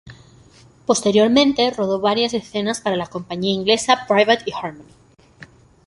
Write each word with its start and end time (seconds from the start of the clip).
Posteriormente 0.87 1.69
rodó 1.69 1.99
varias 1.99 2.33
escenas 2.33 2.81
para 2.81 2.95
las 2.95 3.09
compañía 3.09 3.51
inglesa 3.53 4.07
Private 4.07 4.43
y 4.47 4.51
Harmony. 4.51 4.91